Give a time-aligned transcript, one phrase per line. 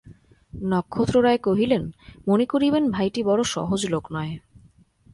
[0.63, 1.83] নক্ষত্ররায় কহিলেন,
[2.27, 4.33] মনে করিবেন ভাইটি বড়ো সহজ লোক নয়।